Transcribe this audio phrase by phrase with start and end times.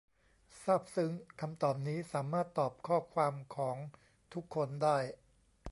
[0.63, 3.77] ซาบซึ้ง คำตอบนี้ สามารถตอบข้อความของ
[4.33, 4.97] ทุกคนได้